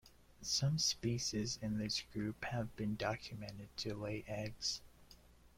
[0.41, 4.81] Some species in this group have been documented to lay eggs.